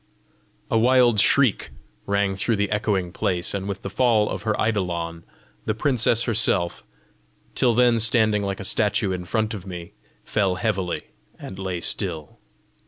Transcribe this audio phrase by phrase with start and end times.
[0.71, 1.69] A wild shriek
[2.07, 5.23] rang through the echoing place, and with the fall of her eidolon,
[5.65, 6.83] the princess herself,
[7.53, 9.93] till then standing like a statue in front of me,
[10.23, 11.01] fell heavily,
[11.37, 12.39] and lay still.